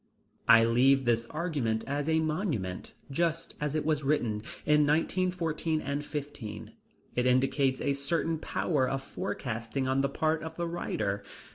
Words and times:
I 0.47 0.63
leave 0.65 1.05
this 1.05 1.25
argument 1.27 1.83
as 1.85 2.09
a 2.09 2.19
monument, 2.21 2.95
just 3.11 3.53
as 3.61 3.75
it 3.75 3.85
was 3.85 4.01
written, 4.01 4.41
in 4.65 4.83
1914 4.87 5.79
and 5.79 6.03
'15. 6.03 6.71
It 7.15 7.25
indicates 7.27 7.79
a 7.81 7.93
certain 7.93 8.39
power 8.39 8.89
of 8.89 9.03
forecasting 9.03 9.87
on 9.87 10.01
the 10.01 10.09
part 10.09 10.41
of 10.41 10.55
the 10.55 10.67
writer. 10.67 11.23